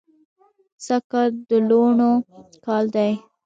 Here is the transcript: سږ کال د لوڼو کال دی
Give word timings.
سږ 0.85 1.03
کال 1.11 1.29
د 1.49 1.51
لوڼو 1.69 2.11
کال 2.65 2.85
دی 2.95 3.11